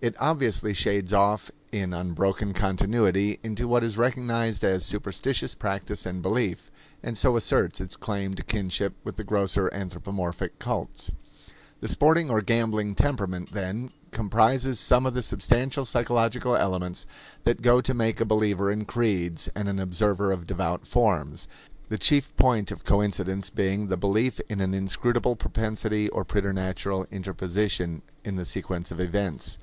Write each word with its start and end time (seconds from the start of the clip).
It 0.00 0.14
obviously 0.20 0.74
shades 0.74 1.14
off 1.14 1.50
in 1.72 1.94
unbroken 1.94 2.52
continuity 2.52 3.40
into 3.42 3.66
what 3.66 3.82
is 3.82 3.96
recognized 3.96 4.62
as 4.62 4.84
superstitious 4.84 5.54
practice 5.54 6.04
and 6.04 6.20
belief, 6.20 6.70
and 7.02 7.16
so 7.16 7.38
asserts 7.38 7.80
its 7.80 7.96
claim 7.96 8.34
to 8.34 8.42
kinship 8.44 8.92
with 9.02 9.16
the 9.16 9.24
grosser 9.24 9.72
anthropomorphic 9.72 10.58
cults. 10.58 11.10
The 11.80 11.88
sporting 11.88 12.30
or 12.30 12.42
gambling 12.42 12.94
temperament, 12.94 13.52
then, 13.54 13.92
comprises 14.10 14.78
some 14.78 15.06
of 15.06 15.14
the 15.14 15.22
substantial 15.22 15.86
psychological 15.86 16.54
elements 16.54 17.06
that 17.44 17.62
go 17.62 17.80
to 17.80 17.94
make 17.94 18.20
a 18.20 18.26
believer 18.26 18.70
in 18.70 18.84
creeds 18.84 19.48
and 19.54 19.70
an 19.70 19.78
observer 19.78 20.32
of 20.32 20.46
devout 20.46 20.86
forms, 20.86 21.48
the 21.88 21.96
chief 21.96 22.36
point 22.36 22.70
of 22.70 22.84
coincidence 22.84 23.48
being 23.48 23.86
the 23.86 23.96
belief 23.96 24.38
in 24.50 24.60
an 24.60 24.74
inscrutable 24.74 25.34
propensity 25.34 26.10
or 26.10 26.20
a 26.22 26.26
preternatural 26.26 27.06
interposition 27.10 28.02
in 28.22 28.36
the 28.36 28.44
sequence 28.44 28.90
of 28.90 29.00
events. 29.00 29.56